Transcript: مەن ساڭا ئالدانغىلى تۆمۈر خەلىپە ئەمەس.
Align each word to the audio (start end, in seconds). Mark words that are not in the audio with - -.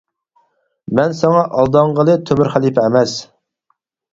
مەن 0.99 1.13
ساڭا 1.19 1.43
ئالدانغىلى 1.59 2.17
تۆمۈر 2.31 2.51
خەلىپە 2.55 2.87
ئەمەس. 2.89 3.15